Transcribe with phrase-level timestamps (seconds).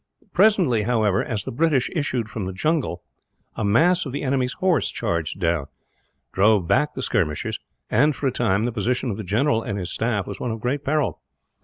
[0.33, 3.03] Presently, however, as the British issued from the jungle,
[3.55, 5.67] a mass of the enemy's horse charged down,
[6.33, 9.91] drove back the skirmishers and, for a time, the position of the general and his
[9.91, 11.19] staff was one of great peril.